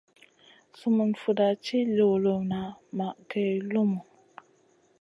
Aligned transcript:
Sumun 0.79 1.11
fuda 1.21 1.47
ci 1.63 1.77
luluna 1.95 2.61
wa 2.97 3.07
geyn 3.29 3.59
lumu. 3.71 4.01